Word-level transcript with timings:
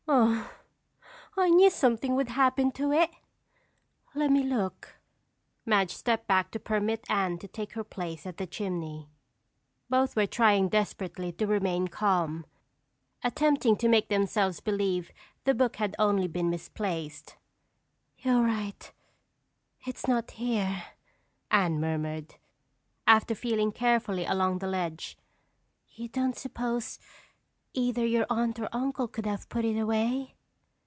"Oh, 0.13 0.51
I 1.37 1.49
knew 1.49 1.69
something 1.69 2.15
would 2.15 2.27
happen 2.29 2.73
to 2.73 2.91
it!" 2.91 3.09
"Let 4.13 4.29
me 4.29 4.43
look." 4.43 4.97
Madge 5.65 5.93
stepped 5.95 6.27
back 6.27 6.51
to 6.51 6.59
permit 6.59 7.05
Anne 7.07 7.39
to 7.39 7.47
take 7.47 7.71
her 7.73 7.83
place 7.85 8.25
at 8.25 8.35
the 8.35 8.45
chimney. 8.45 9.07
Both 9.89 10.17
were 10.17 10.27
trying 10.27 10.67
desperately 10.67 11.31
to 11.33 11.47
remain 11.47 11.87
calm, 11.87 12.45
attempting 13.23 13.77
to 13.77 13.87
make 13.87 14.09
themselves 14.09 14.59
believe 14.59 15.13
the 15.45 15.53
book 15.55 15.77
had 15.77 15.95
only 15.97 16.27
been 16.27 16.49
misplaced. 16.49 17.37
"You're 18.19 18.43
right, 18.43 18.91
it's 19.87 20.09
not 20.09 20.31
here," 20.31 20.83
Anne 21.51 21.79
murmured, 21.79 22.35
after 23.07 23.33
feeling 23.33 23.71
carefully 23.71 24.25
along 24.25 24.59
the 24.59 24.67
ledge. 24.67 25.17
"You 25.87 26.09
don't 26.09 26.35
suppose 26.37 26.99
either 27.73 28.05
your 28.05 28.25
aunt 28.29 28.59
or 28.59 28.67
uncle 28.73 29.07
could 29.07 29.25
have 29.25 29.47
put 29.47 29.63
it 29.63 29.79
away?" 29.79 30.35